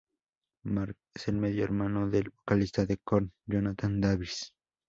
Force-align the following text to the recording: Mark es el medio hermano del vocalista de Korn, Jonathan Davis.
Mark 0.63 0.97
es 1.13 1.27
el 1.27 1.35
medio 1.37 1.63
hermano 1.63 2.09
del 2.09 2.31
vocalista 2.31 2.87
de 2.87 2.97
Korn, 2.97 3.31
Jonathan 3.45 4.01
Davis. 4.01 4.51